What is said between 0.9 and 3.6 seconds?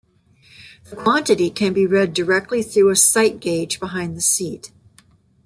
quantity can be read directly through a sight